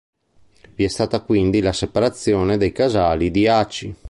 [0.73, 3.95] Vi è stata quindi la separazione dei casali di Aci.